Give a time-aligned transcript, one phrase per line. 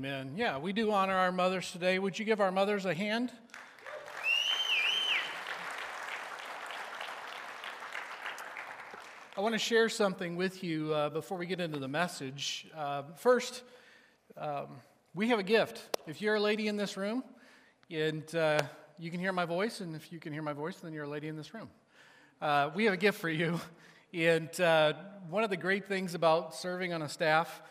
[0.00, 0.34] Amen.
[0.36, 1.98] Yeah, we do honor our mothers today.
[1.98, 3.32] Would you give our mothers a hand?
[9.36, 12.68] I want to share something with you uh, before we get into the message.
[12.76, 13.64] Uh, first,
[14.36, 14.68] um,
[15.16, 15.98] we have a gift.
[16.06, 17.24] If you're a lady in this room
[17.90, 18.60] and uh,
[19.00, 21.10] you can hear my voice, and if you can hear my voice, then you're a
[21.10, 21.68] lady in this room.
[22.40, 23.60] Uh, we have a gift for you.
[24.14, 24.92] And uh,
[25.28, 27.62] one of the great things about serving on a staff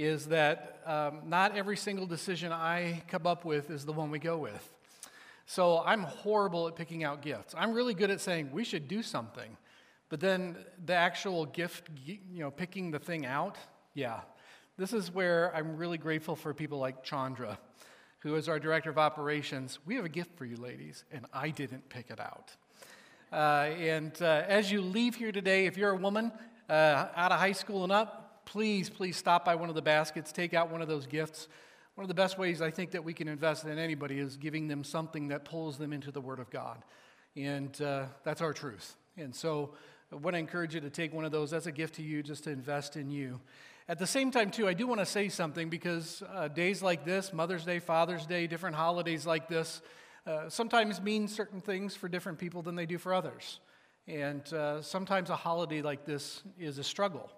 [0.00, 4.18] is that um, not every single decision I come up with is the one we
[4.18, 4.74] go with.
[5.44, 7.54] So I'm horrible at picking out gifts.
[7.56, 9.56] I'm really good at saying we should do something,
[10.08, 10.56] but then
[10.86, 13.56] the actual gift, you know, picking the thing out,
[13.92, 14.20] yeah.
[14.78, 17.58] This is where I'm really grateful for people like Chandra,
[18.20, 19.80] who is our director of operations.
[19.84, 22.56] We have a gift for you, ladies, and I didn't pick it out.
[23.30, 26.32] Uh, and uh, as you leave here today, if you're a woman
[26.70, 30.32] uh, out of high school and up, please, please stop by one of the baskets,
[30.32, 31.48] take out one of those gifts.
[31.94, 34.68] One of the best ways I think that we can invest in anybody is giving
[34.68, 36.82] them something that pulls them into the Word of God.
[37.36, 38.96] And uh, that's our truth.
[39.16, 39.74] And so
[40.12, 41.50] I want to encourage you to take one of those.
[41.50, 43.40] That's a gift to you just to invest in you.
[43.88, 47.04] At the same time, too, I do want to say something because uh, days like
[47.04, 49.82] this, Mother's Day, Father's Day, different holidays like this,
[50.26, 53.60] uh, sometimes mean certain things for different people than they do for others.
[54.06, 57.30] And uh, sometimes a holiday like this is a struggle.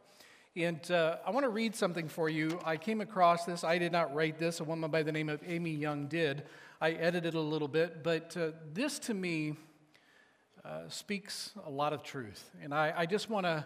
[0.55, 2.61] And uh, I want to read something for you.
[2.62, 3.64] I came across this.
[3.64, 4.61] I did not write this.
[4.61, 6.42] A woman by the name of Amy Young did.
[6.78, 9.56] I edited a little bit, but uh, this to me
[10.62, 12.50] uh, speaks a lot of truth.
[12.62, 13.64] And I, I just want to,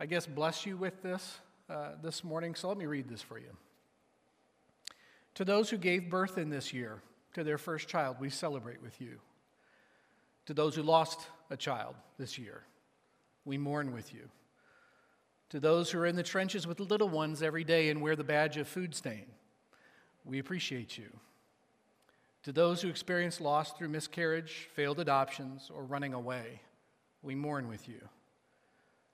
[0.00, 1.38] I guess, bless you with this
[1.70, 2.56] uh, this morning.
[2.56, 3.50] So let me read this for you.
[5.36, 7.00] To those who gave birth in this year
[7.34, 9.20] to their first child, we celebrate with you.
[10.46, 12.64] To those who lost a child this year,
[13.44, 14.28] we mourn with you.
[15.50, 18.24] To those who are in the trenches with little ones every day and wear the
[18.24, 19.26] badge of food stain,
[20.24, 21.08] we appreciate you.
[22.44, 26.60] To those who experience loss through miscarriage, failed adoptions, or running away,
[27.22, 28.00] we mourn with you.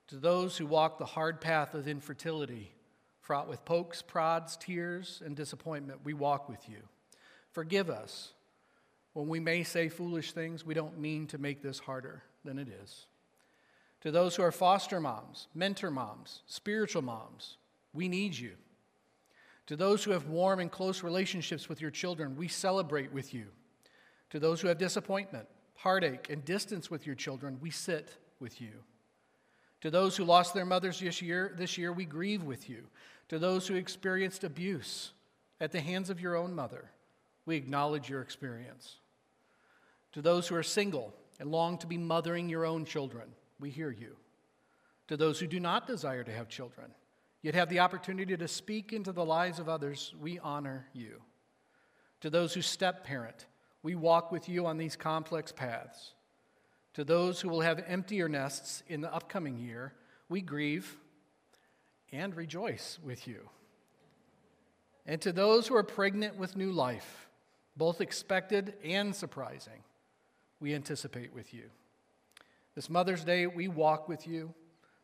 [0.07, 2.71] To those who walk the hard path of infertility,
[3.21, 6.77] fraught with pokes, prods, tears, and disappointment, we walk with you.
[7.51, 8.33] Forgive us.
[9.13, 12.67] When we may say foolish things, we don't mean to make this harder than it
[12.67, 13.07] is.
[14.05, 17.57] To those who are foster moms, mentor moms, spiritual moms,
[17.91, 18.51] we need you.
[19.65, 23.47] To those who have warm and close relationships with your children, we celebrate with you.
[24.29, 28.73] To those who have disappointment, heartache, and distance with your children, we sit with you.
[29.81, 32.83] To those who lost their mothers this year, this year, we grieve with you.
[33.29, 35.13] To those who experienced abuse
[35.59, 36.91] at the hands of your own mother,
[37.47, 38.97] we acknowledge your experience.
[40.11, 43.29] To those who are single and long to be mothering your own children,
[43.59, 44.15] we hear you.
[45.07, 46.87] To those who do not desire to have children,
[47.41, 51.21] yet have the opportunity to speak into the lives of others, we honor you.
[52.21, 53.45] To those who step parent,
[53.83, 56.13] we walk with you on these complex paths.
[56.95, 59.93] To those who will have emptier nests in the upcoming year,
[60.27, 60.97] we grieve
[62.11, 63.49] and rejoice with you.
[65.05, 67.29] And to those who are pregnant with new life,
[67.77, 69.83] both expected and surprising,
[70.59, 71.69] we anticipate with you.
[72.75, 74.53] This Mother's Day, we walk with you.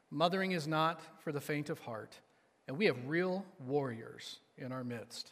[0.09, 2.19] Mothering is not for the faint of heart,
[2.67, 5.31] and we have real warriors in our midst.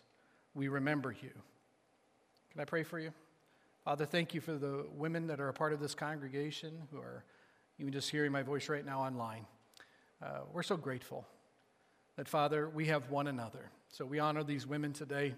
[0.53, 1.31] We remember you.
[2.51, 3.11] Can I pray for you?
[3.83, 7.25] Father, thank you for the women that are a part of this congregation who are
[7.77, 9.45] even just hearing my voice right now online.
[10.23, 11.27] Uh, we're so grateful
[12.15, 13.69] that, Father, we have one another.
[13.89, 15.35] So we honor these women today,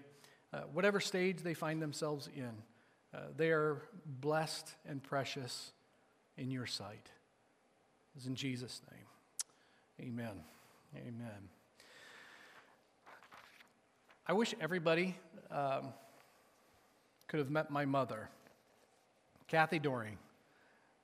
[0.52, 2.52] uh, whatever stage they find themselves in.
[3.12, 3.82] Uh, they are
[4.20, 5.72] blessed and precious
[6.36, 7.10] in your sight.
[8.16, 10.08] It's in Jesus' name.
[10.08, 10.42] Amen.
[10.96, 11.48] Amen.
[14.26, 15.16] I wish everybody
[15.50, 15.92] um,
[17.28, 18.28] could have met my mother,
[19.48, 20.18] Kathy Doring.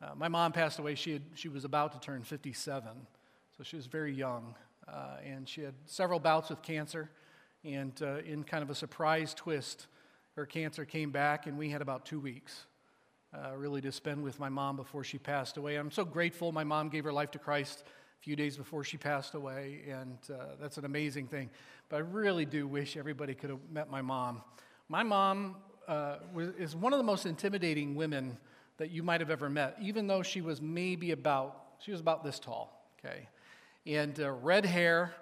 [0.01, 0.95] Uh, my mom passed away.
[0.95, 2.89] She, had, she was about to turn 57,
[3.57, 4.55] so she was very young.
[4.87, 7.11] Uh, and she had several bouts with cancer.
[7.65, 9.87] And uh, in kind of a surprise twist,
[10.37, 12.67] her cancer came back, and we had about two weeks
[13.35, 15.77] uh, really to spend with my mom before she passed away.
[15.77, 18.97] I'm so grateful my mom gave her life to Christ a few days before she
[18.97, 21.51] passed away, and uh, that's an amazing thing.
[21.89, 24.43] But I really do wish everybody could have met my mom.
[24.89, 26.17] My mom uh,
[26.59, 28.39] is one of the most intimidating women
[28.79, 32.25] that you might have ever met, even though she was maybe about, she was about
[32.25, 33.29] this tall, okay?
[33.87, 35.13] And uh, red hair,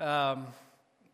[0.00, 0.48] um,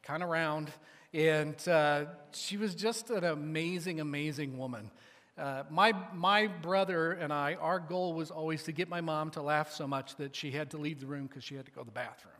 [0.03, 0.71] kind of round,
[1.15, 4.91] and uh, she was just an amazing, amazing woman.
[5.38, 9.43] Uh, my, my brother and I, our goal was always to get my mom to
[9.43, 11.81] laugh so much that she had to leave the room because she had to go
[11.81, 12.34] to the bathroom.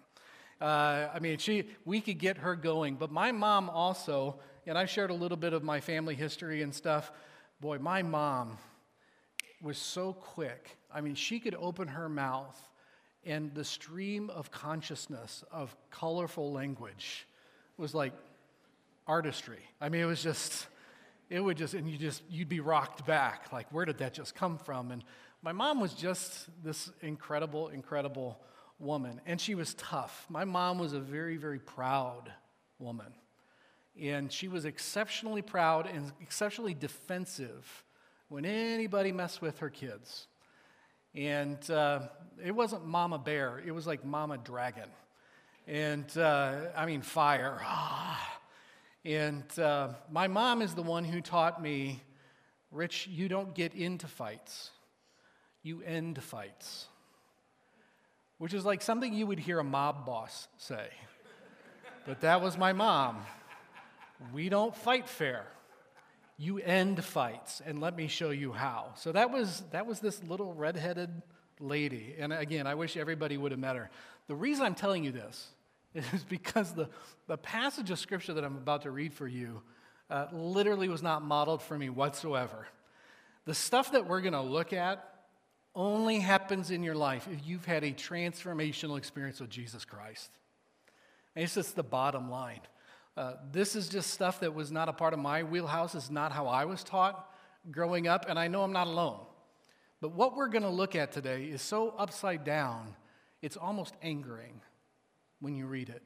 [0.61, 4.91] Uh, I mean, she, we could get her going, but my mom also and I've
[4.91, 7.11] shared a little bit of my family history and stuff.
[7.61, 8.59] Boy, my mom
[9.61, 10.77] was so quick.
[10.93, 12.57] I mean, she could open her mouth,
[13.25, 17.27] and the stream of consciousness of colorful language
[17.77, 18.13] was like
[19.07, 19.61] artistry.
[19.81, 20.67] I mean, it was just,
[21.33, 23.51] it would just, and you just, you'd be rocked back.
[23.53, 24.91] Like, where did that just come from?
[24.91, 25.03] And
[25.41, 28.39] my mom was just this incredible, incredible
[28.79, 30.27] woman, and she was tough.
[30.29, 32.31] My mom was a very, very proud
[32.79, 33.15] woman.
[33.99, 37.85] And she was exceptionally proud and exceptionally defensive
[38.29, 40.27] when anybody messed with her kids.
[41.15, 42.09] And uh,
[42.45, 44.91] it wasn't Mama Bear, it was like Mama Dragon.
[45.67, 47.59] And uh, I mean, fire.
[49.05, 52.01] And uh, my mom is the one who taught me
[52.73, 54.71] Rich, you don't get into fights,
[55.63, 56.87] you end fights.
[58.39, 60.89] Which is like something you would hear a mob boss say.
[62.07, 63.19] but that was my mom.
[64.33, 65.45] We don't fight fair.
[66.39, 68.95] You end fights, and let me show you how.
[68.97, 71.11] So that was, that was this little redheaded
[71.61, 72.17] lady.
[72.19, 73.91] And again, I wish everybody would have met her.
[74.29, 75.51] The reason I'm telling you this
[75.95, 76.89] is because the,
[77.27, 79.63] the passage of scripture that I'm about to read for you
[80.11, 82.67] uh, literally was not modeled for me whatsoever.
[83.45, 85.09] The stuff that we're going to look at
[85.75, 90.31] only happens in your life if you've had a transformational experience with Jesus Christ.
[91.35, 92.61] And it's just the bottom line.
[93.17, 96.33] Uh, this is just stuff that was not a part of my wheelhouse, is not
[96.33, 97.29] how I was taught
[97.71, 99.21] growing up, and I know I'm not alone.
[100.01, 102.97] But what we're going to look at today is so upside down,
[103.41, 104.61] it's almost angering
[105.43, 106.03] when you read it.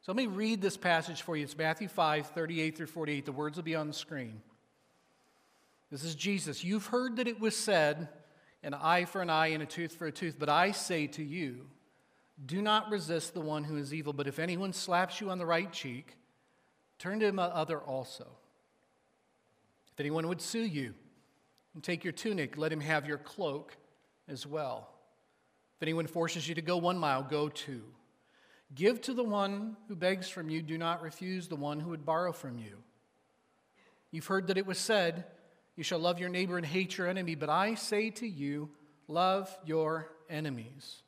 [0.00, 1.44] So let me read this passage for you.
[1.44, 3.26] It's Matthew 5, 38 through 48.
[3.26, 4.40] The words will be on the screen.
[5.90, 6.64] This is Jesus.
[6.64, 8.08] You've heard that it was said,
[8.62, 10.36] an eye for an eye and a tooth for a tooth.
[10.38, 11.66] But I say to you,
[12.44, 14.12] do not resist the one who is evil.
[14.12, 16.16] But if anyone slaps you on the right cheek,
[16.98, 18.26] turn to him the other also.
[19.92, 20.94] If anyone would sue you
[21.74, 23.76] and take your tunic, let him have your cloak
[24.28, 24.88] as well.
[25.76, 27.82] If anyone forces you to go one mile, go two.
[28.74, 32.04] Give to the one who begs from you, do not refuse the one who would
[32.04, 32.78] borrow from you.
[34.10, 35.24] You've heard that it was said,
[35.76, 38.70] You shall love your neighbor and hate your enemy, but I say to you,
[39.06, 41.02] love your enemies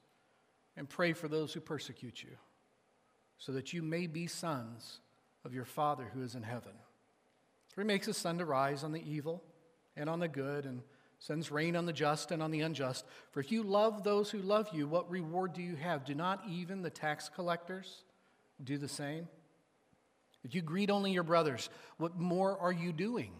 [0.76, 2.36] and pray for those who persecute you,
[3.38, 5.00] so that you may be sons
[5.44, 6.72] of your Father who is in heaven.
[7.74, 9.42] For he makes his sun to rise on the evil
[9.96, 10.82] and on the good, and
[11.20, 13.04] sends rain on the just and on the unjust.
[13.30, 16.04] For if you love those who love you, what reward do you have?
[16.04, 18.02] Do not even the tax collectors
[18.64, 19.28] do the same?
[20.42, 21.68] If you greet only your brothers,
[21.98, 23.32] what more are you doing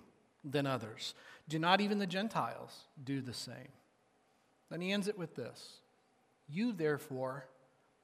[0.45, 1.15] than others?
[1.49, 3.73] Do not even the Gentiles do the same?
[4.71, 5.81] Then he ends it with this
[6.49, 7.47] You, therefore,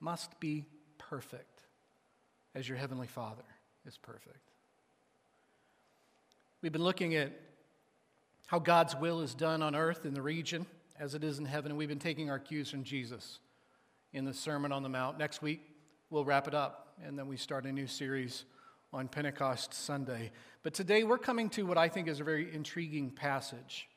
[0.00, 0.64] must be
[0.96, 1.60] perfect
[2.54, 3.44] as your heavenly Father
[3.86, 4.40] is perfect.
[6.62, 7.32] We've been looking at
[8.46, 10.66] how God's will is done on earth in the region
[10.98, 11.72] as it is in heaven.
[11.72, 13.40] And we've been taking our cues from Jesus
[14.12, 15.18] in the Sermon on the Mount.
[15.18, 15.60] Next week,
[16.10, 18.44] we'll wrap it up, and then we start a new series
[18.92, 20.30] on Pentecost Sunday.
[20.62, 23.88] But today, we're coming to what I think is a very intriguing passage.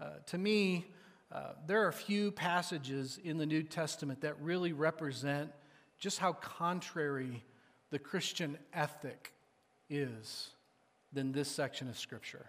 [0.00, 0.86] Uh, to me,
[1.30, 5.52] uh, there are a few passages in the New Testament that really represent
[5.98, 7.44] just how contrary
[7.90, 9.32] the Christian ethic
[9.90, 10.50] is
[11.12, 12.46] than this section of Scripture.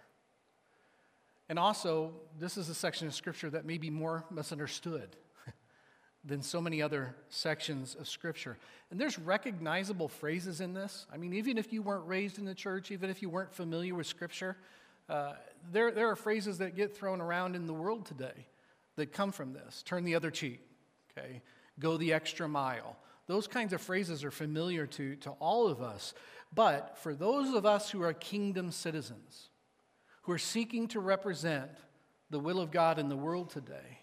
[1.48, 5.16] And also, this is a section of Scripture that may be more misunderstood
[6.24, 8.58] than so many other sections of Scripture.
[8.90, 11.06] And there's recognizable phrases in this.
[11.12, 13.94] I mean, even if you weren't raised in the church, even if you weren't familiar
[13.94, 14.56] with Scripture,
[15.08, 15.34] uh,
[15.70, 18.46] there, there are phrases that get thrown around in the world today
[18.96, 19.82] that come from this.
[19.82, 20.60] Turn the other cheek,
[21.10, 21.42] okay?
[21.78, 22.96] Go the extra mile.
[23.26, 26.14] Those kinds of phrases are familiar to, to all of us.
[26.54, 29.48] But for those of us who are kingdom citizens,
[30.22, 31.70] who are seeking to represent
[32.30, 34.00] the will of God in the world today,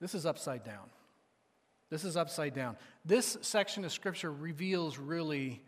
[0.00, 0.90] this is upside down.
[1.90, 2.76] This is upside down.
[3.04, 5.62] This section of Scripture reveals really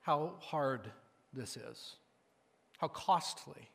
[0.00, 0.90] how hard
[1.32, 1.96] this is,
[2.78, 3.70] how costly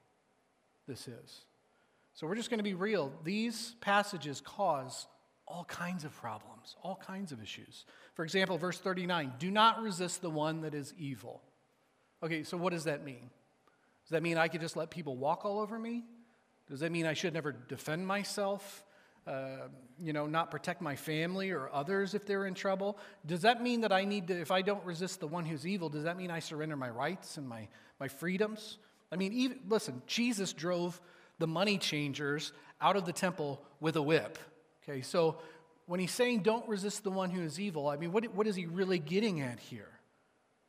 [0.88, 1.42] this is.
[2.14, 3.12] So we're just going to be real.
[3.24, 5.08] These passages cause
[5.48, 7.86] all kinds of problems, all kinds of issues.
[8.16, 11.42] For example, verse 39 do not resist the one that is evil.
[12.24, 13.30] Okay, so what does that mean?
[14.08, 16.06] Does that mean I could just let people walk all over me?
[16.70, 18.86] Does that mean I should never defend myself?
[19.28, 19.68] Uh,
[20.02, 22.98] you know, not protect my family or others if they're in trouble?
[23.26, 25.90] Does that mean that I need to, if I don't resist the one who's evil,
[25.90, 27.68] does that mean I surrender my rights and my,
[28.00, 28.78] my freedoms?
[29.12, 31.02] I mean, even, listen, Jesus drove
[31.40, 34.38] the money changers out of the temple with a whip.
[34.84, 35.40] Okay, so
[35.86, 38.56] when he's saying don't resist the one who is evil, I mean, what, what is
[38.56, 39.90] he really getting at here?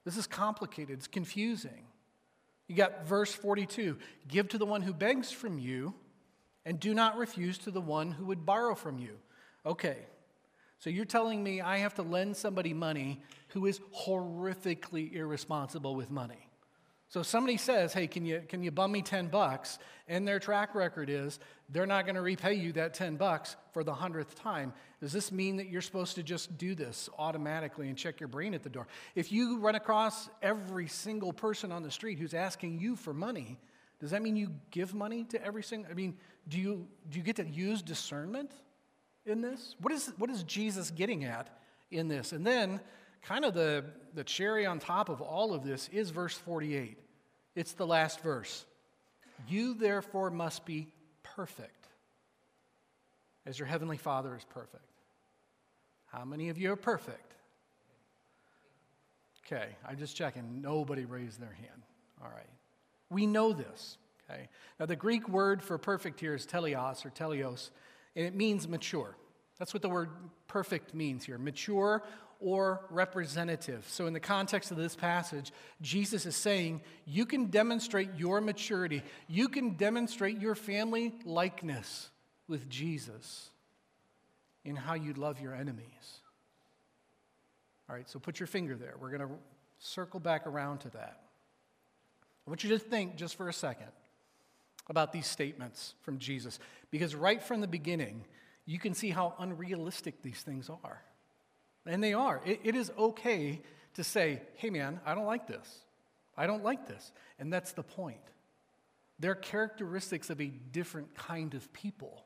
[0.04, 1.84] This is complicated, it's confusing.
[2.68, 3.96] You got verse 42
[4.28, 5.94] Give to the one who begs from you,
[6.64, 9.18] and do not refuse to the one who would borrow from you.
[9.66, 9.98] Okay,
[10.78, 16.10] so you're telling me I have to lend somebody money who is horrifically irresponsible with
[16.10, 16.47] money.
[17.10, 19.78] So somebody says, hey, can you, can you bum me 10 bucks?
[20.08, 21.38] And their track record is
[21.70, 24.74] they're not going to repay you that 10 bucks for the hundredth time.
[25.00, 28.52] Does this mean that you're supposed to just do this automatically and check your brain
[28.52, 28.86] at the door?
[29.14, 33.58] If you run across every single person on the street who's asking you for money,
[34.00, 35.90] does that mean you give money to every single?
[35.90, 36.14] I mean,
[36.46, 38.52] do you, do you get to use discernment
[39.24, 39.76] in this?
[39.80, 41.48] What is, what is Jesus getting at
[41.90, 42.32] in this?
[42.32, 42.80] And then
[43.22, 43.84] kind of the,
[44.14, 46.98] the cherry on top of all of this is verse 48.
[47.54, 48.64] It's the last verse.
[49.48, 50.88] You therefore must be
[51.22, 51.88] perfect
[53.46, 54.82] as your heavenly Father is perfect.
[56.06, 57.34] How many of you are perfect?
[59.46, 60.60] Okay, I'm just checking.
[60.60, 61.82] Nobody raised their hand.
[62.22, 62.48] All right.
[63.10, 63.96] We know this.
[64.30, 64.48] Okay.
[64.78, 67.70] Now, the Greek word for perfect here is teleos or teleos,
[68.14, 69.16] and it means mature.
[69.58, 70.10] That's what the word
[70.46, 72.02] perfect means here mature
[72.40, 73.84] or representative.
[73.88, 79.02] So, in the context of this passage, Jesus is saying you can demonstrate your maturity,
[79.28, 82.10] you can demonstrate your family likeness
[82.46, 83.50] with Jesus
[84.64, 86.20] in how you love your enemies.
[87.88, 88.94] All right, so put your finger there.
[89.00, 89.34] We're going to
[89.78, 91.22] circle back around to that.
[92.46, 93.88] I want you to think just for a second
[94.88, 96.58] about these statements from Jesus,
[96.90, 98.24] because right from the beginning,
[98.64, 101.02] you can see how unrealistic these things are.
[101.88, 102.40] And they are.
[102.44, 103.60] It, it is okay
[103.94, 105.78] to say, hey, man, I don't like this.
[106.36, 107.12] I don't like this.
[107.38, 108.20] And that's the point.
[109.18, 112.24] They're characteristics of a different kind of people.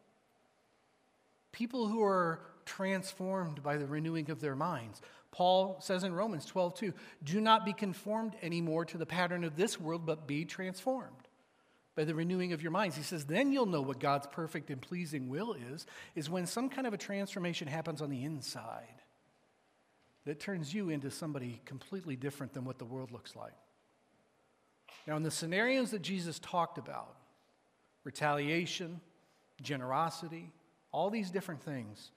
[1.53, 5.01] People who are transformed by the renewing of their minds.
[5.31, 6.93] Paul says in Romans 12, 2,
[7.25, 11.29] do not be conformed anymore to the pattern of this world, but be transformed
[11.95, 12.97] by the renewing of your minds.
[12.97, 16.69] He says, then you'll know what God's perfect and pleasing will is, is when some
[16.69, 19.02] kind of a transformation happens on the inside
[20.25, 23.55] that turns you into somebody completely different than what the world looks like.
[25.07, 27.17] Now, in the scenarios that Jesus talked about
[28.05, 29.01] retaliation,
[29.61, 30.53] generosity,
[30.93, 32.11] all these different things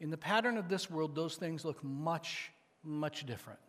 [0.00, 2.50] in the pattern of this world, those things look much,
[2.82, 3.60] much different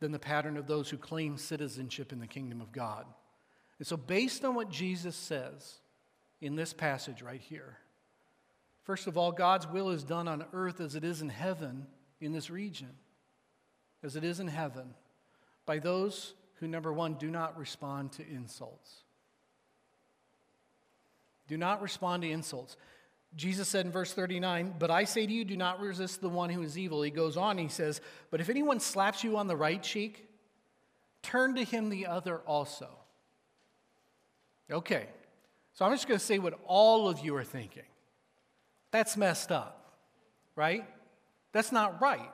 [0.00, 3.06] than the pattern of those who claim citizenship in the kingdom of God.
[3.78, 5.80] And so, based on what Jesus says
[6.40, 7.76] in this passage right here,
[8.82, 11.86] First of all, God's will is done on earth as it is in heaven
[12.20, 12.90] in this region,
[14.02, 14.94] as it is in heaven,
[15.66, 19.02] by those who, number one, do not respond to insults.
[21.48, 22.76] Do not respond to insults.
[23.36, 26.50] Jesus said in verse 39, But I say to you, do not resist the one
[26.50, 27.02] who is evil.
[27.02, 30.28] He goes on, he says, But if anyone slaps you on the right cheek,
[31.22, 32.88] turn to him the other also.
[34.70, 35.06] Okay,
[35.72, 37.82] so I'm just going to say what all of you are thinking.
[38.90, 39.94] That's messed up,
[40.56, 40.84] right?
[41.52, 42.30] That's not right.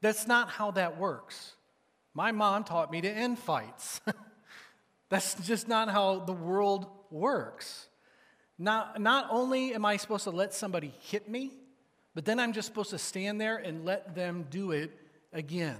[0.00, 1.54] That's not how that works.
[2.14, 4.00] My mom taught me to end fights.
[5.08, 7.88] That's just not how the world works.
[8.58, 11.52] Not, not only am I supposed to let somebody hit me,
[12.14, 14.90] but then I'm just supposed to stand there and let them do it
[15.32, 15.76] again.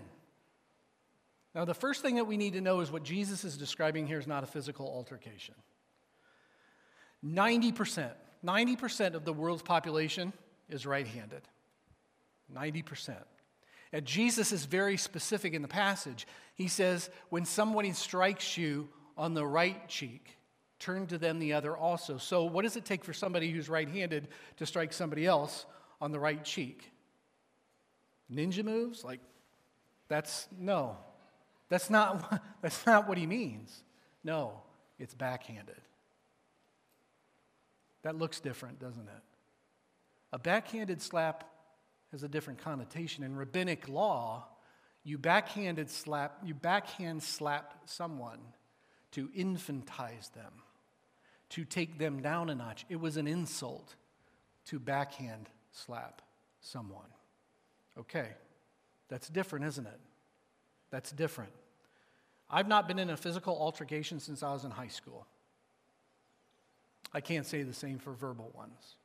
[1.55, 4.19] Now, the first thing that we need to know is what Jesus is describing here
[4.19, 5.55] is not a physical altercation.
[7.25, 8.11] 90%,
[8.45, 10.33] 90% of the world's population
[10.69, 11.43] is right handed.
[12.55, 13.17] 90%.
[13.93, 16.27] And Jesus is very specific in the passage.
[16.55, 20.37] He says, when somebody strikes you on the right cheek,
[20.79, 22.19] turn to them the other also.
[22.19, 24.29] So, what does it take for somebody who's right handed
[24.59, 25.67] to strike somebody else
[26.01, 26.91] on the right cheek?
[28.33, 29.05] Ninja moves?
[29.05, 29.21] Like,
[30.09, 30.97] that's no.
[31.69, 33.83] That's not, that's not what he means.
[34.25, 34.61] No,
[34.99, 35.81] it's backhanded.
[38.07, 39.23] That looks different, doesn't it?
[40.33, 41.43] A backhanded slap
[42.13, 43.25] has a different connotation.
[43.25, 44.47] In rabbinic law,
[45.03, 48.39] you backhanded slap, you backhand slap someone
[49.11, 50.53] to infantize them,
[51.49, 52.87] to take them down a notch.
[52.89, 53.97] It was an insult
[54.67, 56.23] to backhand slap
[56.61, 57.11] someone.
[57.99, 58.29] Okay,
[59.09, 60.01] that's different, isn't it?
[60.91, 61.51] That's different.
[62.49, 65.27] I've not been in a physical altercation since I was in high school.
[67.13, 68.97] I can't say the same for verbal ones.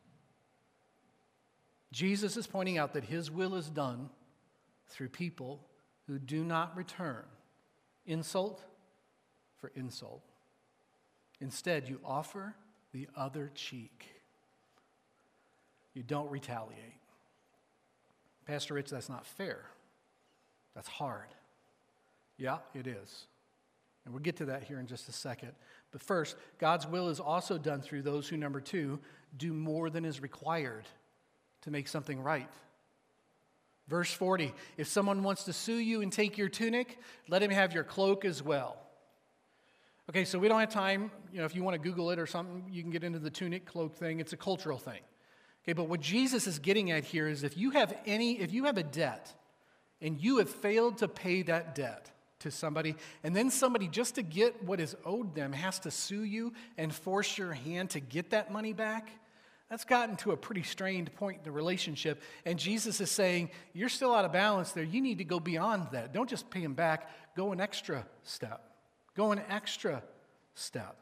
[1.92, 4.10] Jesus is pointing out that his will is done
[4.88, 5.66] through people
[6.08, 7.24] who do not return
[8.06, 8.64] insult
[9.58, 10.24] for insult.
[11.40, 12.56] Instead, you offer
[12.94, 14.08] the other cheek.
[15.94, 17.00] You don't retaliate.
[18.46, 19.62] Pastor Rich, that's not fair.
[20.76, 21.28] That's hard.
[22.38, 23.26] Yeah, it is.
[24.06, 25.52] And we'll get to that here in just a second.
[25.92, 29.00] But first, God's will is also done through those who, number two,
[29.38, 30.86] do more than is required
[31.62, 32.50] to make something right.
[33.88, 37.74] Verse 40 If someone wants to sue you and take your tunic, let him have
[37.74, 38.78] your cloak as well.
[40.10, 41.12] Okay, so we don't have time.
[41.32, 43.30] You know, if you want to Google it or something, you can get into the
[43.30, 44.20] tunic cloak thing.
[44.20, 45.00] It's a cultural thing.
[45.64, 48.66] Okay, but what Jesus is getting at here is if you have any, if you
[48.66, 49.34] have a debt
[50.02, 52.10] and you have failed to pay that debt
[52.42, 56.24] to somebody, and then somebody just to get what is owed them has to sue
[56.24, 59.10] you and force your hand to get that money back,
[59.70, 62.22] that's gotten to a pretty strained point in the relationship.
[62.46, 64.84] And Jesus is saying, You're still out of balance there.
[64.84, 66.14] You need to go beyond that.
[66.14, 68.62] Don't just pay him back, go an extra step.
[69.16, 70.04] Go an extra
[70.56, 70.98] step.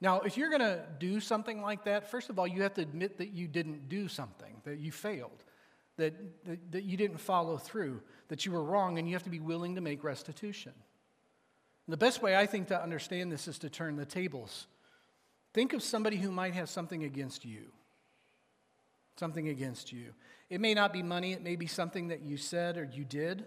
[0.00, 2.82] Now, if you're going to do something like that, first of all, you have to
[2.82, 5.42] admit that you didn't do something, that you failed,
[5.96, 9.30] that, that, that, you didn't follow through, that you were wrong, and you have to
[9.30, 10.72] be willing to make restitution.
[11.86, 14.66] And the best way I think to understand this is to turn the tables.
[15.54, 17.72] Think of somebody who might have something against you.
[19.18, 20.12] Something against you.
[20.50, 23.44] It may not be money, it may be something that you said or you did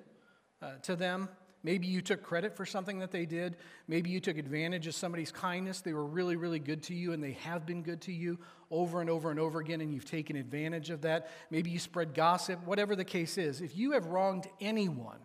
[0.61, 1.29] uh, to them.
[1.61, 3.57] Maybe you took credit for something that they did.
[3.87, 5.81] Maybe you took advantage of somebody's kindness.
[5.81, 8.39] They were really, really good to you, and they have been good to you
[8.71, 11.29] over and over and over again, and you've taken advantage of that.
[11.49, 13.59] Maybe you spread gossip, whatever the case is.
[13.59, 15.19] If you have wronged anyone,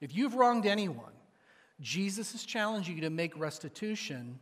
[0.00, 1.12] if you've wronged anyone,
[1.80, 4.38] Jesus is challenging you to make restitution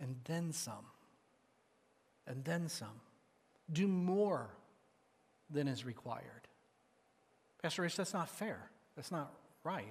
[0.00, 0.86] and then some.
[2.26, 3.00] And then some.
[3.72, 4.50] Do more
[5.50, 6.48] than is required.
[7.62, 8.70] Pastor Rich, that's not fair.
[8.96, 9.84] That's not right.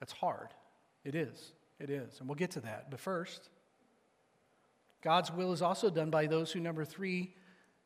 [0.00, 0.48] That's hard.
[1.04, 1.52] It is.
[1.78, 2.18] It is.
[2.18, 2.90] And we'll get to that.
[2.90, 3.48] But first,
[5.02, 7.34] God's will is also done by those who, number three,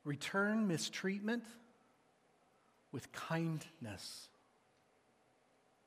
[0.04, 1.44] return mistreatment
[2.92, 4.28] with kindness.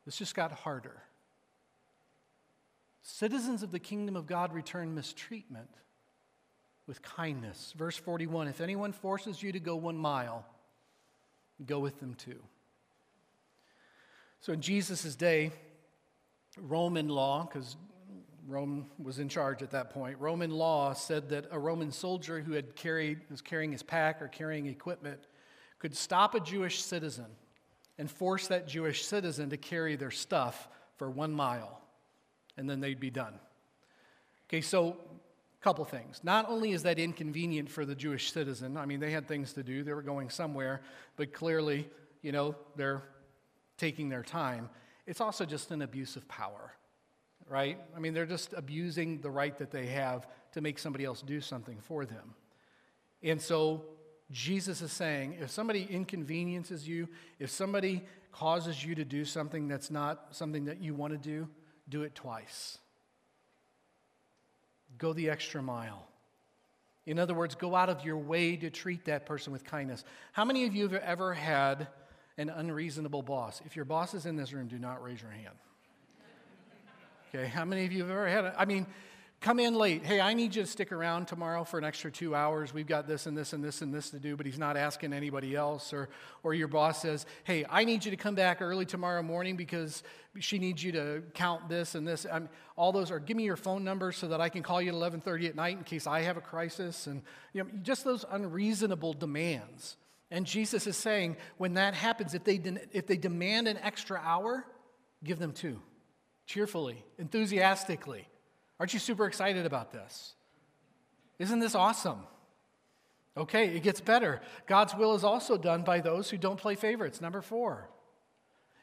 [0.06, 1.02] This just got harder.
[3.04, 5.70] Citizens of the kingdom of God return mistreatment
[6.88, 7.74] with kindness.
[7.78, 10.46] Verse 41 If anyone forces you to go one mile,
[11.66, 12.40] go with them too.
[14.42, 15.52] So in Jesus' day,
[16.58, 17.76] Roman law, because
[18.48, 22.54] Rome was in charge at that point, Roman law said that a Roman soldier who
[22.54, 25.20] had carried, was carrying his pack or carrying equipment
[25.80, 27.26] could stop a Jewish citizen
[27.98, 31.82] and force that Jewish citizen to carry their stuff for one mile,
[32.58, 33.34] and then they'd be done.
[34.50, 36.22] Okay, so a couple things.
[36.24, 39.64] Not only is that inconvenient for the Jewish citizen, I mean, they had things to
[39.64, 40.82] do, they were going somewhere,
[41.16, 41.90] but clearly,
[42.22, 43.04] you know, they're
[43.78, 44.70] taking their time,
[45.06, 46.74] it's also just an abuse of power,
[47.48, 47.80] right?
[47.96, 51.40] I mean, they're just abusing the right that they have to make somebody else do
[51.40, 52.36] something for them.
[53.24, 53.86] And so
[54.32, 57.08] Jesus is saying if somebody inconveniences you,
[57.40, 61.48] if somebody causes you to do something that's not something that you want to do,
[61.90, 62.78] do it twice.
[64.98, 66.08] Go the extra mile.
[67.06, 70.04] In other words, go out of your way to treat that person with kindness.
[70.34, 71.88] How many of you have ever had
[72.38, 73.62] an unreasonable boss.
[73.66, 75.56] If your boss is in this room, do not raise your hand.
[77.34, 78.54] Okay, how many of you have ever had it?
[78.58, 78.88] I mean,
[79.42, 80.06] come in late.
[80.06, 82.74] Hey, I need you to stick around tomorrow for an extra two hours.
[82.74, 85.12] We've got this and this and this and this to do, but he's not asking
[85.12, 85.92] anybody else.
[85.92, 86.08] Or,
[86.44, 90.04] or your boss says, hey, I need you to come back early tomorrow morning because
[90.40, 92.26] she needs you to count this and this.
[92.32, 94.82] I mean, all those are, give me your phone number so that I can call
[94.82, 97.08] you at 1130 at night in case I have a crisis.
[97.08, 99.98] And, you know, just those unreasonable demands.
[100.30, 104.22] And Jesus is saying, when that happens, if they, de- if they demand an extra
[104.24, 104.66] hour,
[105.24, 105.80] give them two,
[106.46, 108.28] cheerfully, enthusiastically.
[108.80, 110.36] Aren't you super excited about this?
[111.40, 112.20] Isn't this awesome?
[113.38, 114.42] Okay, it gets better.
[114.66, 117.22] God's will is also done by those who don't play favorites.
[117.22, 117.90] Number four,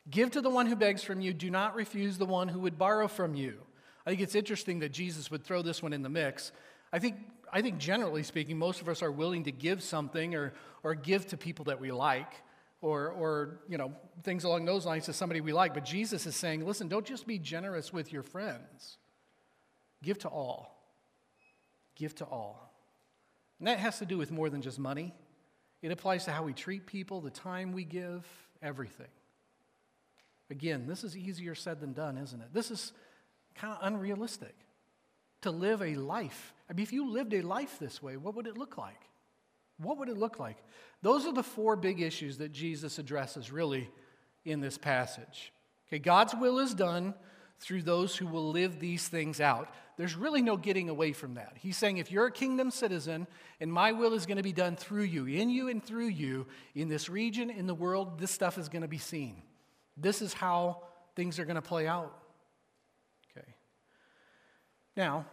[0.09, 2.79] give to the one who begs from you, do not refuse the one who would
[2.79, 3.59] borrow from you.
[4.07, 6.53] I think it's interesting that Jesus would throw this one in the mix.
[6.93, 7.17] I think
[7.55, 11.29] I think generally speaking, most of us are willing to give something or, or give
[11.29, 12.33] to people that we like
[12.81, 13.93] or, or, you know,
[14.25, 15.73] things along those lines to somebody we like.
[15.73, 18.99] But Jesus is saying, listen, don't just be generous with your friends.
[20.03, 20.85] Give to all.
[21.95, 22.73] Give to all.
[23.61, 25.15] And that has to do with more than just money.
[25.81, 28.27] It applies to how we treat people, the time we give,
[28.63, 29.07] everything.
[30.51, 32.49] Again, this is easier said than done, isn't it?
[32.53, 32.93] This is
[33.55, 34.57] kind of unrealistic
[35.45, 36.53] to live a life.
[36.69, 39.01] I mean, if you lived a life this way, what would it look like?
[39.79, 40.59] What would it look like?
[41.03, 43.91] Those are the four big issues that Jesus addresses really
[44.45, 45.53] in this passage.
[45.89, 47.15] Okay, God's will is done
[47.61, 49.73] through those who will live these things out.
[49.97, 51.53] There's really no getting away from that.
[51.57, 53.27] He's saying, if you're a kingdom citizen
[53.61, 56.47] and my will is going to be done through you, in you and through you,
[56.75, 59.43] in this region, in the world, this stuff is going to be seen.
[59.97, 60.83] This is how
[61.15, 62.24] things are going to play out.
[64.97, 65.27] Now,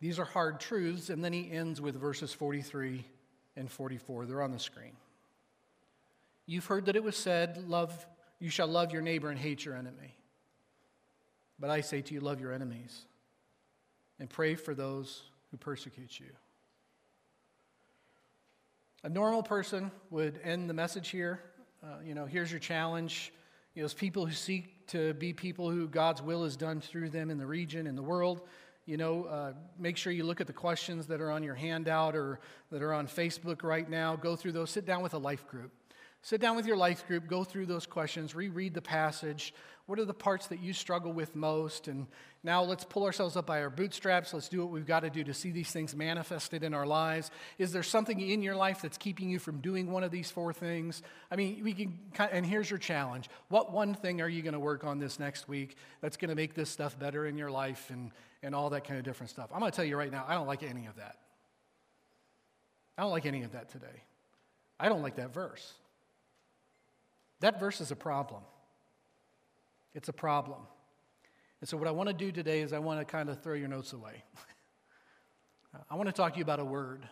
[0.00, 3.04] these are hard truths, and then he ends with verses 43
[3.56, 4.26] and 44.
[4.26, 4.92] They're on the screen.
[6.46, 8.06] You've heard that it was said, Love,
[8.38, 10.16] you shall love your neighbor and hate your enemy.
[11.58, 13.04] But I say to you, love your enemies
[14.18, 16.30] and pray for those who persecute you.
[19.04, 21.40] A normal person would end the message here.
[21.82, 23.32] Uh, you know, here's your challenge.
[23.74, 27.10] You know, as people who seek to be people who God's will is done through
[27.10, 28.42] them in the region, in the world,
[28.86, 32.16] you know, uh, make sure you look at the questions that are on your handout
[32.16, 34.16] or that are on Facebook right now.
[34.16, 34.70] Go through those.
[34.70, 35.72] Sit down with a life group.
[36.22, 39.54] Sit down with your life group, go through those questions, reread the passage.
[39.86, 41.88] What are the parts that you struggle with most?
[41.88, 42.06] And
[42.44, 44.34] now let's pull ourselves up by our bootstraps.
[44.34, 47.30] Let's do what we've got to do to see these things manifested in our lives.
[47.56, 50.52] Is there something in your life that's keeping you from doing one of these four
[50.52, 51.02] things?
[51.30, 51.98] I mean, we can,
[52.30, 53.30] and here's your challenge.
[53.48, 56.36] What one thing are you going to work on this next week that's going to
[56.36, 58.10] make this stuff better in your life and,
[58.42, 59.48] and all that kind of different stuff?
[59.54, 61.16] I'm going to tell you right now, I don't like any of that.
[62.98, 64.04] I don't like any of that today.
[64.78, 65.72] I don't like that verse.
[67.40, 68.42] That verse is a problem.
[69.94, 70.60] It's a problem.
[71.60, 73.54] And so, what I want to do today is I want to kind of throw
[73.54, 74.22] your notes away.
[75.90, 77.08] I want to talk to you about a word,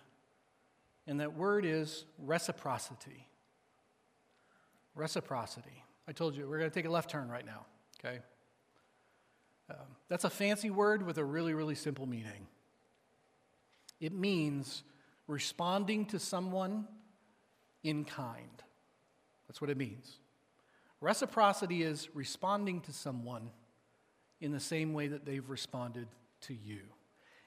[1.06, 3.26] and that word is reciprocity.
[4.94, 5.84] Reciprocity.
[6.08, 7.66] I told you, we're going to take a left turn right now,
[8.00, 8.20] okay?
[9.70, 9.76] Um,
[10.08, 12.46] that's a fancy word with a really, really simple meaning.
[14.00, 14.82] It means
[15.26, 16.88] responding to someone
[17.84, 18.62] in kind.
[19.48, 20.18] That's what it means.
[21.00, 23.50] Reciprocity is responding to someone
[24.40, 26.06] in the same way that they've responded
[26.42, 26.80] to you.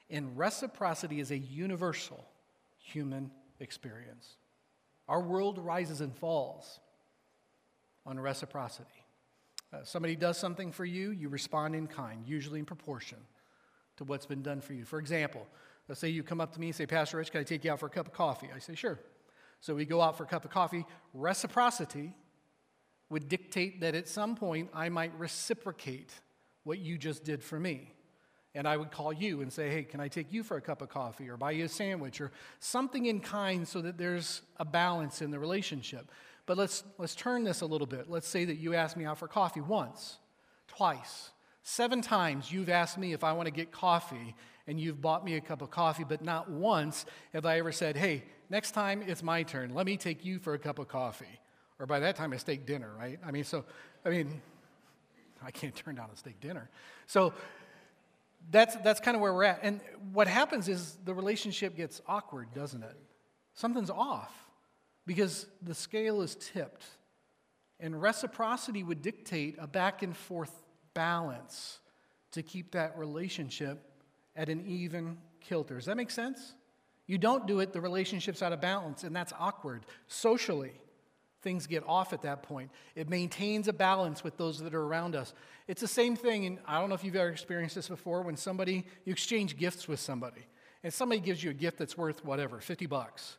[0.09, 2.25] And reciprocity is a universal
[2.79, 4.35] human experience.
[5.07, 6.79] Our world rises and falls
[8.05, 8.89] on reciprocity.
[9.73, 13.17] Uh, somebody does something for you, you respond in kind, usually in proportion
[13.97, 14.83] to what's been done for you.
[14.83, 15.47] For example,
[15.87, 17.71] let's say you come up to me and say, Pastor Rich, can I take you
[17.71, 18.49] out for a cup of coffee?
[18.53, 18.99] I say, sure.
[19.62, 20.86] So we go out for a cup of coffee.
[21.13, 22.13] Reciprocity
[23.10, 26.12] would dictate that at some point I might reciprocate
[26.63, 27.93] what you just did for me.
[28.54, 30.82] And I would call you and say, hey, can I take you for a cup
[30.82, 34.65] of coffee or buy you a sandwich or something in kind so that there's a
[34.65, 36.12] balance in the relationship.
[36.45, 38.10] But let's, let's turn this a little bit.
[38.10, 40.17] Let's say that you asked me out for coffee once,
[40.67, 41.32] twice,
[41.63, 44.36] seven times you've asked me if I want to get coffee
[44.67, 47.95] and you've bought me a cup of coffee, but not once have I ever said,
[47.95, 49.73] hey, next time it's my turn.
[49.73, 51.39] Let me take you for a cup of coffee.
[51.79, 53.19] Or by that time, a steak dinner, right?
[53.25, 53.65] I mean, so,
[54.05, 54.39] I mean,
[55.43, 56.69] I can't turn down a steak dinner.
[57.07, 57.33] So
[58.51, 59.61] that's, that's kind of where we're at.
[59.63, 59.79] And
[60.13, 62.97] what happens is the relationship gets awkward, doesn't it?
[63.55, 64.31] Something's off
[65.07, 66.85] because the scale is tipped.
[67.79, 70.53] And reciprocity would dictate a back and forth
[70.93, 71.79] balance
[72.33, 73.79] to keep that relationship
[74.35, 75.75] at an even kilter.
[75.75, 76.53] Does that make sense?
[77.07, 80.71] You don't do it, the relationship's out of balance, and that's awkward socially.
[81.41, 82.69] Things get off at that point.
[82.95, 85.33] It maintains a balance with those that are around us.
[85.67, 88.37] It's the same thing, and I don't know if you've ever experienced this before, when
[88.37, 90.45] somebody, you exchange gifts with somebody,
[90.83, 93.37] and somebody gives you a gift that's worth whatever, 50 bucks,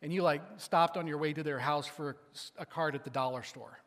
[0.00, 2.16] and you like stopped on your way to their house for
[2.58, 3.78] a card at the dollar store,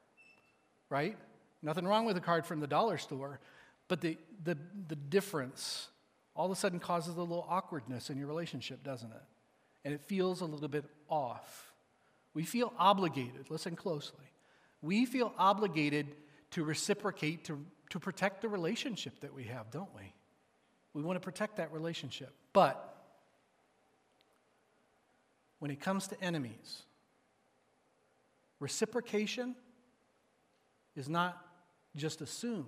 [0.90, 1.18] right?
[1.64, 3.40] Nothing wrong with a card from the dollar store,
[3.88, 4.58] but the, the,
[4.88, 5.90] the difference
[6.36, 9.24] all of a sudden causes a little awkwardness in your relationship, doesn't it?
[9.86, 11.74] And it feels a little bit off.
[12.34, 14.26] We feel obligated, listen closely.
[14.82, 16.08] We feel obligated
[16.52, 20.14] to reciprocate, to, to protect the relationship that we have, don't we?
[20.94, 22.34] We want to protect that relationship.
[22.52, 22.94] But
[25.60, 26.84] when it comes to enemies,
[28.60, 29.56] reciprocation
[30.96, 31.42] is not
[31.96, 32.66] just assumed.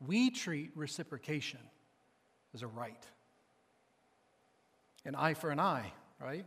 [0.00, 1.60] We treat reciprocation
[2.54, 3.04] as a right.
[5.04, 6.44] An eye for an eye, right?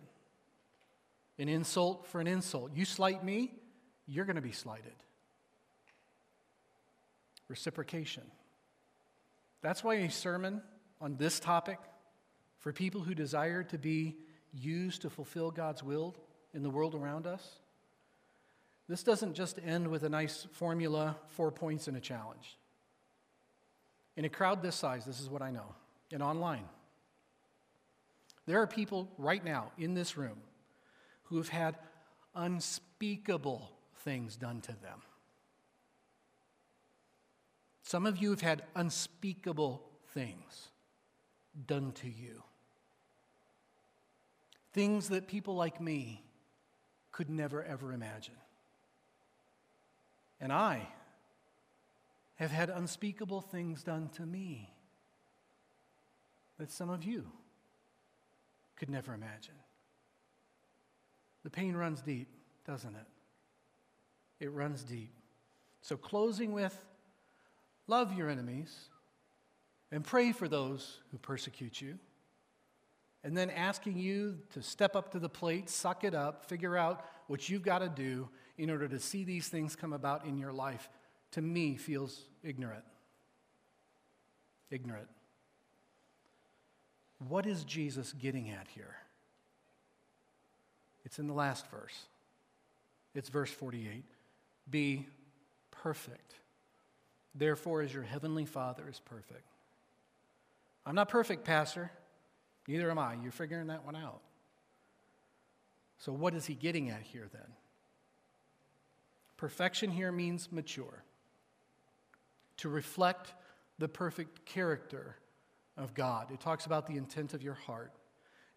[1.38, 2.72] An insult for an insult.
[2.74, 3.54] You slight me,
[4.08, 4.94] you're going to be slighted.
[7.48, 8.24] Reciprocation.
[9.62, 10.62] That's why a sermon
[11.02, 11.80] on this topic
[12.60, 14.16] for people who desire to be
[14.54, 16.16] used to fulfill God's will
[16.54, 17.60] in the world around us.
[18.88, 22.58] This doesn't just end with a nice formula, four points, and a challenge.
[24.16, 25.76] In a crowd this size, this is what I know,
[26.16, 26.64] and online.
[28.46, 30.38] There are people right now in this room
[31.24, 31.76] who have had
[32.34, 35.02] unspeakable things done to them.
[37.84, 40.70] Some of you have had unspeakable things
[41.68, 42.44] done to you.
[44.72, 46.24] Things that people like me
[47.12, 48.38] could never, ever imagine.
[50.40, 50.88] And I
[52.36, 54.75] have had unspeakable things done to me
[56.58, 57.26] that some of you
[58.76, 59.56] could never imagine.
[61.44, 62.28] The pain runs deep,
[62.66, 64.46] doesn't it?
[64.46, 65.14] It runs deep.
[65.82, 66.76] So, closing with
[67.88, 68.74] love your enemies
[69.92, 72.00] and pray for those who persecute you.
[73.24, 77.06] And then asking you to step up to the plate, suck it up, figure out
[77.28, 80.54] what you've got to do in order to see these things come about in your
[80.54, 80.90] life,
[81.32, 82.84] to me feels ignorant.
[84.70, 85.08] Ignorant.
[87.20, 88.96] What is Jesus getting at here?
[91.06, 91.98] It's in the last verse.
[93.14, 94.04] It's verse 48.
[94.70, 95.08] Be
[95.72, 96.34] perfect.
[97.34, 99.48] Therefore, as your heavenly Father is perfect.
[100.86, 101.92] I'm not perfect, Pastor.
[102.68, 103.16] Neither am I.
[103.22, 104.22] You're figuring that one out.
[106.00, 107.48] So, what is he getting at here then?
[109.38, 111.04] Perfection here means mature,
[112.58, 113.34] to reflect
[113.80, 115.18] the perfect character
[115.78, 116.32] of God.
[116.32, 117.94] It talks about the intent of your heart.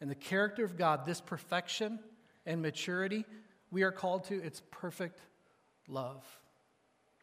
[0.00, 1.98] And the character of God, this perfection
[2.46, 3.24] and maturity,
[3.70, 5.20] we are called to its perfect
[5.88, 6.24] love.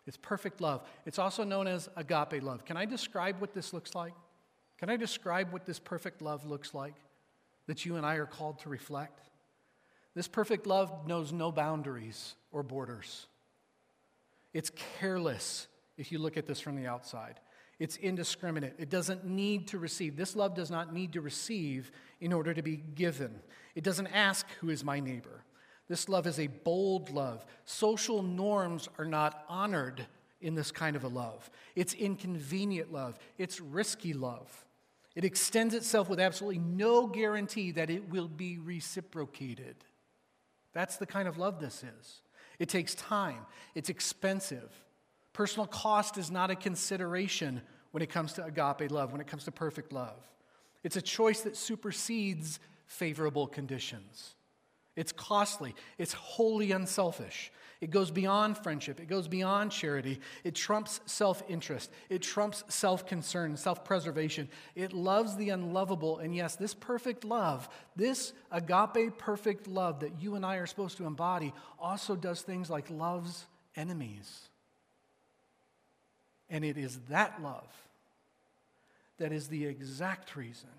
[0.06, 0.84] It's perfect love.
[1.06, 2.66] It's also known as agape love.
[2.66, 4.14] Can I describe what this looks like?
[4.78, 6.96] Can I describe what this perfect love looks like
[7.68, 9.30] that you and I are called to reflect?
[10.14, 13.28] This perfect love knows no boundaries or borders.
[14.54, 17.40] It's careless if you look at this from the outside.
[17.80, 18.76] It's indiscriminate.
[18.78, 20.16] It doesn't need to receive.
[20.16, 23.40] This love does not need to receive in order to be given.
[23.76, 25.44] It doesn't ask, Who is my neighbor?
[25.88, 27.46] This love is a bold love.
[27.66, 30.06] Social norms are not honored
[30.42, 31.50] in this kind of a love.
[31.76, 34.66] It's inconvenient love, it's risky love.
[35.16, 39.76] It extends itself with absolutely no guarantee that it will be reciprocated.
[40.74, 42.22] That's the kind of love this is.
[42.60, 44.72] It takes time, it's expensive.
[45.36, 49.44] Personal cost is not a consideration when it comes to agape love, when it comes
[49.44, 50.16] to perfect love.
[50.82, 54.36] It's a choice that supersedes favorable conditions.
[54.96, 57.52] It's costly, it's wholly unselfish.
[57.82, 60.22] It goes beyond friendship, it goes beyond charity.
[60.46, 64.48] It trumps self interest, it trumps self concern, self preservation.
[64.74, 66.20] It loves the unlovable.
[66.20, 67.68] And yes, this perfect love,
[67.98, 72.70] this agape perfect love that you and I are supposed to embody, also does things
[72.70, 74.48] like loves enemies.
[76.56, 77.68] And it is that love
[79.18, 80.70] that is the exact reason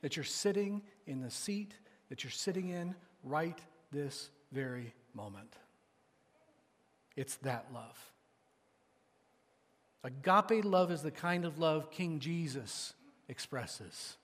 [0.00, 1.74] that you're sitting in the seat
[2.08, 3.58] that you're sitting in right
[3.90, 5.52] this very moment.
[7.16, 8.12] It's that love.
[10.04, 12.94] Agape love is the kind of love King Jesus
[13.28, 14.18] expresses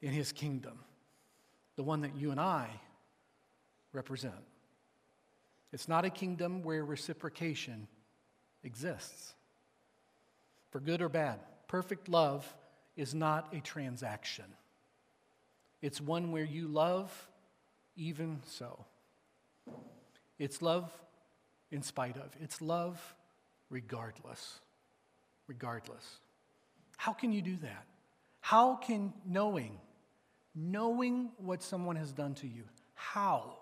[0.00, 0.78] in his kingdom,
[1.74, 2.68] the one that you and I
[3.92, 4.34] represent.
[5.72, 7.88] It's not a kingdom where reciprocation
[8.62, 9.34] exists,
[10.74, 11.38] for good or bad.
[11.68, 12.52] Perfect love
[12.96, 14.46] is not a transaction,
[15.80, 17.12] it's one where you love
[17.96, 18.84] even so.
[20.36, 20.90] It's love
[21.70, 23.14] in spite of, it's love
[23.70, 24.58] regardless.
[25.46, 26.18] Regardless.
[26.96, 27.84] How can you do that?
[28.40, 29.78] How can knowing,
[30.56, 33.58] knowing what someone has done to you, how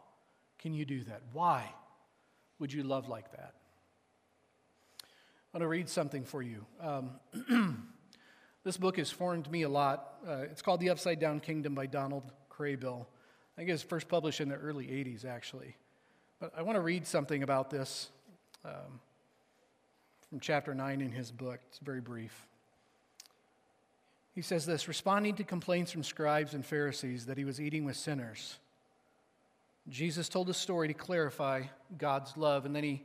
[0.59, 1.21] can you do that?
[1.35, 1.71] Why
[2.59, 3.53] would you love like that?
[5.55, 6.65] I want to read something for you.
[6.81, 7.11] Um,
[8.65, 10.15] this book has formed me a lot.
[10.27, 13.03] Uh, it's called The Upside Down Kingdom by Donald Kraybill.
[13.03, 15.77] I think it was first published in the early 80s, actually.
[16.41, 18.09] But I want to read something about this
[18.65, 18.99] um,
[20.31, 21.61] from chapter 9 in his book.
[21.69, 22.47] It's very brief.
[24.35, 27.97] He says this responding to complaints from scribes and Pharisees that he was eating with
[27.97, 28.57] sinners.
[29.91, 31.65] Jesus told a story to clarify
[31.99, 33.03] God's love, and then he,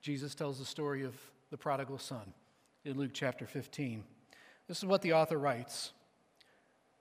[0.00, 1.14] Jesus tells the story of
[1.52, 2.32] the prodigal son
[2.86, 4.02] in Luke chapter 15.
[4.68, 5.92] This is what the author writes.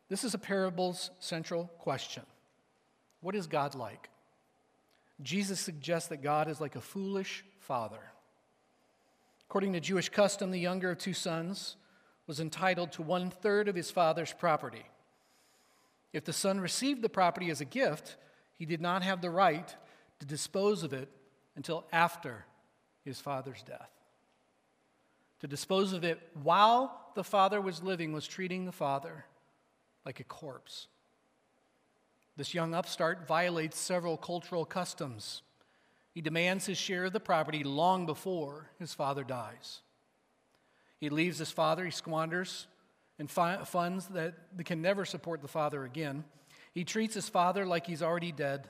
[0.10, 2.24] This is a parable's central question
[3.22, 4.10] what is God like?
[5.22, 8.02] Jesus suggests that God is like a foolish father.
[9.48, 11.78] According to Jewish custom, the younger of two sons
[12.26, 14.86] was entitled to one third of his father's property.
[16.14, 18.18] If the son received the property as a gift,
[18.58, 19.74] he did not have the right
[20.20, 21.10] to dispose of it
[21.56, 22.46] until after
[23.06, 24.01] his father's death.
[25.42, 29.26] To dispose of it while the father was living was treating the father
[30.06, 30.88] like a corpse.
[32.38, 35.42] This young upstart violates several cultural customs.
[36.14, 39.82] He demands his share of the property long before his father dies.
[41.00, 42.68] He leaves his father, he squanders
[43.18, 46.24] and fi- funds that can never support the father again.
[46.74, 48.68] He treats his father like he's already dead.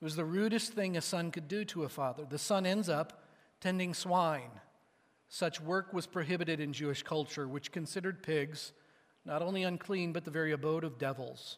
[0.00, 2.24] It was the rudest thing a son could do to a father.
[2.28, 3.24] The son ends up
[3.60, 4.50] tending swine,
[5.34, 8.74] Such work was prohibited in Jewish culture, which considered pigs
[9.24, 11.56] not only unclean, but the very abode of devils.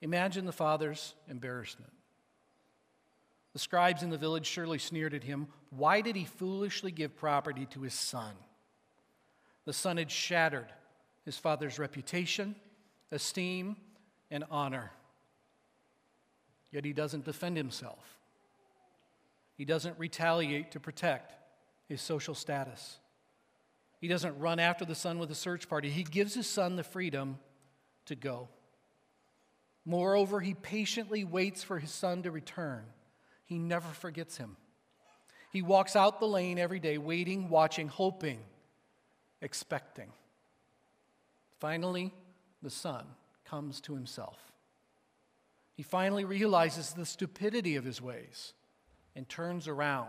[0.00, 1.90] Imagine the father's embarrassment.
[3.54, 5.48] The scribes in the village surely sneered at him.
[5.70, 8.34] Why did he foolishly give property to his son?
[9.64, 10.72] The son had shattered
[11.24, 12.54] his father's reputation,
[13.10, 13.76] esteem,
[14.30, 14.92] and honor.
[16.70, 18.19] Yet he doesn't defend himself.
[19.60, 21.34] He doesn't retaliate to protect
[21.86, 22.98] his social status.
[24.00, 25.90] He doesn't run after the son with a search party.
[25.90, 27.38] He gives his son the freedom
[28.06, 28.48] to go.
[29.84, 32.84] Moreover, he patiently waits for his son to return.
[33.44, 34.56] He never forgets him.
[35.52, 38.40] He walks out the lane every day, waiting, watching, hoping,
[39.42, 40.10] expecting.
[41.58, 42.14] Finally,
[42.62, 43.04] the son
[43.44, 44.38] comes to himself.
[45.74, 48.54] He finally realizes the stupidity of his ways
[49.20, 50.08] and turns around.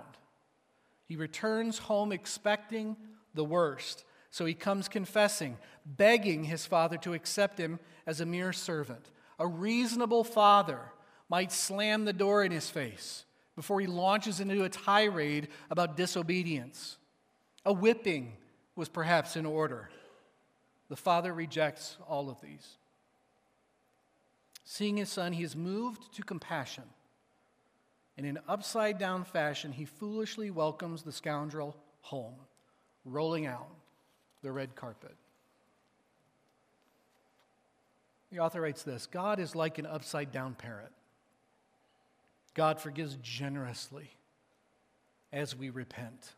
[1.05, 2.95] He returns home expecting
[3.33, 4.05] the worst.
[4.29, 9.11] So he comes confessing, begging his father to accept him as a mere servant.
[9.37, 10.79] A reasonable father
[11.27, 13.25] might slam the door in his face
[13.57, 16.97] before he launches into a tirade about disobedience.
[17.65, 18.37] A whipping
[18.77, 19.89] was perhaps in order.
[20.87, 22.77] The father rejects all of these.
[24.63, 26.85] Seeing his son, he is moved to compassion.
[28.17, 32.35] And in upside down fashion, he foolishly welcomes the scoundrel home,
[33.05, 33.69] rolling out
[34.41, 35.15] the red carpet.
[38.31, 40.91] The author writes this God is like an upside down parent.
[42.53, 44.09] God forgives generously
[45.31, 46.33] as we repent.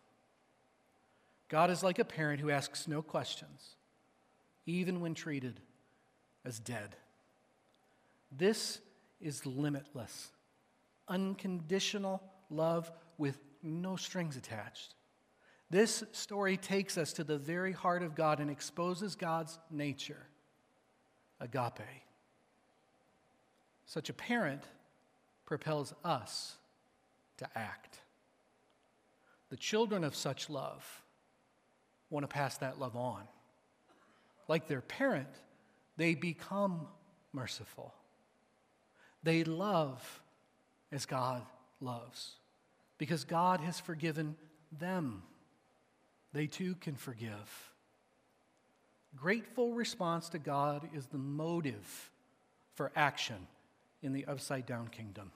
[1.49, 3.75] God is like a parent who asks no questions,
[4.65, 5.59] even when treated
[6.45, 6.95] as dead.
[8.31, 8.79] This
[9.21, 10.31] is limitless,
[11.07, 14.95] unconditional love with no strings attached.
[15.69, 20.27] This story takes us to the very heart of God and exposes God's nature
[21.39, 21.81] agape.
[23.85, 24.63] Such a parent
[25.45, 26.55] propels us
[27.37, 27.99] to act.
[29.49, 31.03] The children of such love
[32.09, 33.23] want to pass that love on.
[34.47, 35.29] Like their parent,
[35.97, 36.87] they become
[37.33, 37.93] merciful.
[39.23, 40.21] They love
[40.93, 41.41] as God
[41.82, 42.36] loves
[42.97, 44.36] because God has forgiven
[44.79, 45.23] them.
[46.32, 47.71] They too can forgive.
[49.15, 52.12] Grateful response to God is the motive
[52.75, 53.47] for action
[54.01, 55.32] in the upside down kingdom.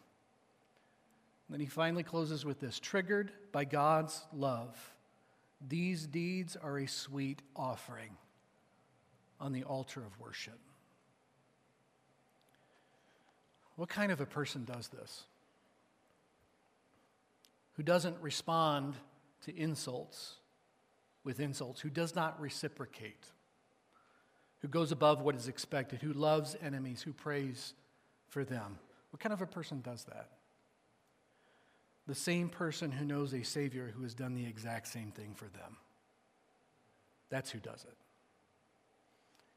[1.48, 4.76] And then he finally closes with this triggered by God's love,
[5.68, 8.18] these deeds are a sweet offering
[9.40, 10.60] on the altar of worship.
[13.76, 15.24] What kind of a person does this?
[17.78, 18.96] Who doesn't respond
[19.46, 20.36] to insults
[21.24, 23.26] with insults, who does not reciprocate,
[24.60, 27.74] who goes above what is expected, who loves enemies, who prays
[28.30, 28.80] for them.
[29.12, 30.30] What kind of a person does that?
[32.08, 35.46] The same person who knows a Savior who has done the exact same thing for
[35.46, 35.78] them.
[37.30, 37.98] That's who does it.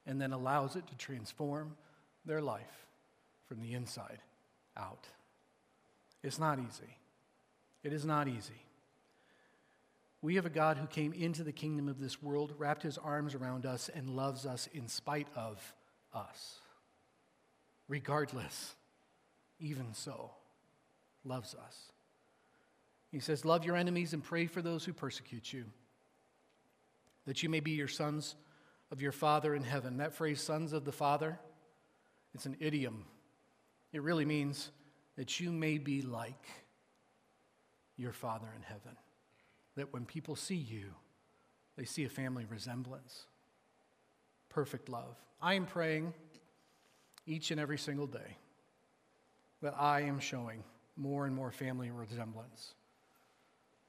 [0.06, 1.76] And then allows it to transform
[2.26, 2.86] their life
[3.46, 4.18] from the inside
[4.76, 5.06] out.
[6.22, 6.96] It's not easy.
[7.82, 8.64] It is not easy.
[10.22, 13.34] We have a God who came into the kingdom of this world, wrapped his arms
[13.34, 15.74] around us, and loves us in spite of
[16.12, 16.60] us.
[17.88, 18.74] Regardless,
[19.58, 20.30] even so,
[21.24, 21.92] loves us.
[23.10, 25.64] He says, Love your enemies and pray for those who persecute you,
[27.26, 28.34] that you may be your sons
[28.92, 29.96] of your Father in heaven.
[29.96, 31.38] That phrase, sons of the Father,
[32.34, 33.04] it's an idiom.
[33.92, 34.70] It really means
[35.16, 36.46] that you may be like
[38.00, 38.96] your Father in heaven
[39.76, 40.86] that when people see you,
[41.76, 43.26] they see a family resemblance.
[44.48, 45.16] Perfect love.
[45.40, 46.12] I am praying
[47.26, 48.36] each and every single day
[49.62, 50.64] that I am showing
[50.96, 52.74] more and more family resemblance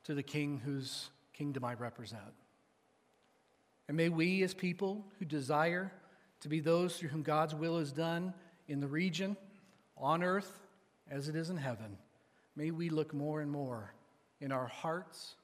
[0.04, 2.22] to the King whose kingdom I represent.
[3.88, 5.92] And may we, as people who desire
[6.42, 8.34] to be those through whom God's will is done
[8.68, 9.36] in the region,
[9.98, 10.60] on earth,
[11.10, 11.98] as it is in heaven,
[12.56, 13.94] may we look more and more
[14.42, 15.36] in our hearts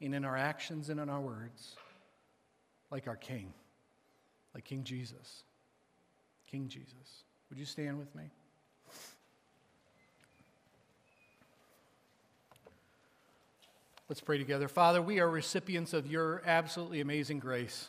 [0.00, 1.76] and in our actions and in our words
[2.90, 3.52] like our King,
[4.54, 5.42] like King Jesus.
[6.50, 7.24] King Jesus.
[7.50, 8.24] Would you stand with me?
[14.08, 14.68] Let's pray together.
[14.68, 17.88] Father, we are recipients of your absolutely amazing grace.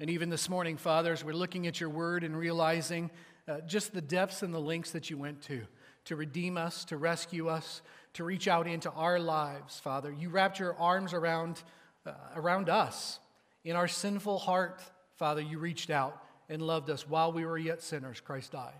[0.00, 3.08] And even this morning, Father, as we're looking at your word and realizing
[3.46, 5.62] uh, just the depths and the lengths that you went to
[6.06, 7.82] to redeem us, to rescue us,
[8.14, 10.12] to reach out into our lives, Father.
[10.12, 11.62] You wrapped your arms around,
[12.04, 13.18] uh, around us.
[13.64, 14.82] In our sinful heart,
[15.16, 18.20] Father, you reached out and loved us while we were yet sinners.
[18.20, 18.72] Christ died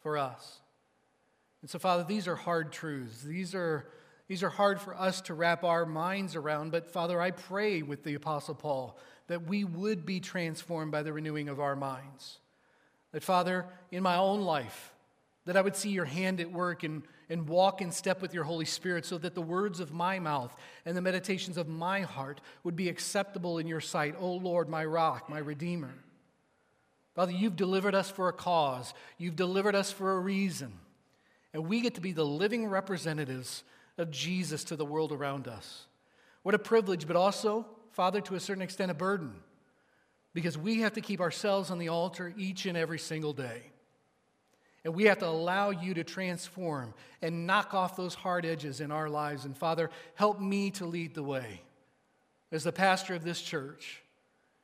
[0.00, 0.60] for us.
[1.62, 3.22] And so, Father, these are hard truths.
[3.22, 3.86] These are,
[4.28, 6.70] these are hard for us to wrap our minds around.
[6.70, 8.96] But, Father, I pray with the Apostle Paul
[9.26, 12.38] that we would be transformed by the renewing of our minds.
[13.12, 14.92] That, Father, in my own life,
[15.46, 18.44] that I would see your hand at work and, and walk in step with your
[18.44, 22.40] Holy Spirit so that the words of my mouth and the meditations of my heart
[22.62, 25.94] would be acceptable in your sight, O Lord, my rock, my redeemer.
[27.14, 30.72] Father, you've delivered us for a cause, you've delivered us for a reason.
[31.52, 33.64] And we get to be the living representatives
[33.98, 35.86] of Jesus to the world around us.
[36.42, 39.34] What a privilege, but also, Father, to a certain extent, a burden,
[40.32, 43.62] because we have to keep ourselves on the altar each and every single day.
[44.84, 48.90] And we have to allow you to transform and knock off those hard edges in
[48.90, 49.44] our lives.
[49.44, 51.60] And Father, help me to lead the way
[52.50, 54.02] as the pastor of this church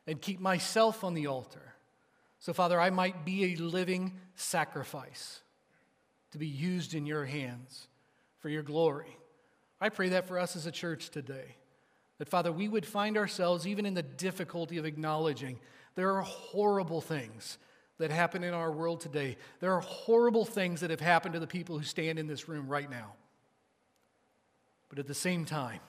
[0.06, 1.74] and keep myself on the altar.
[2.38, 5.40] So, Father, I might be a living sacrifice
[6.32, 7.88] to be used in your hands
[8.38, 9.16] for your glory.
[9.80, 11.56] I pray that for us as a church today.
[12.18, 15.58] That, Father, we would find ourselves, even in the difficulty of acknowledging
[15.94, 17.58] there are horrible things
[17.98, 19.36] that happen in our world today.
[19.60, 22.68] There are horrible things that have happened to the people who stand in this room
[22.68, 23.14] right now.
[24.88, 25.80] But at the same time,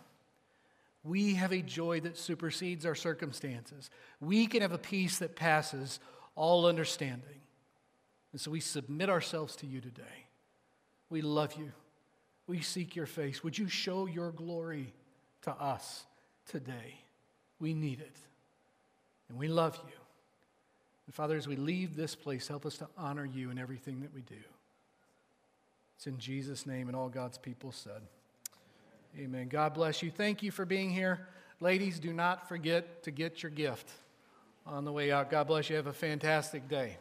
[1.03, 3.89] we have a joy that supersedes our circumstances.
[4.19, 5.99] We can have a peace that passes
[6.35, 7.41] all understanding.
[8.31, 10.25] And so we submit ourselves to you today.
[11.09, 11.71] We love you.
[12.47, 13.43] We seek your face.
[13.43, 14.93] Would you show your glory
[15.43, 16.05] to us
[16.49, 17.01] today?
[17.59, 18.15] We need it.
[19.29, 19.93] And we love you.
[21.07, 24.13] And Father, as we leave this place, help us to honor you in everything that
[24.13, 24.35] we do.
[25.95, 28.01] It's in Jesus' name, and all God's people said.
[29.17, 29.47] Amen.
[29.47, 30.11] God bless you.
[30.11, 31.27] Thank you for being here.
[31.59, 33.89] Ladies, do not forget to get your gift
[34.65, 35.31] on the way out.
[35.31, 35.75] God bless you.
[35.75, 36.97] Have a fantastic day.